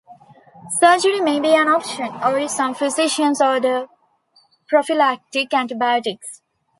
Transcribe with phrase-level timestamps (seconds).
[0.79, 3.85] Surgery may be an option, or some physicians order
[4.67, 6.41] prophylactic antibiotics.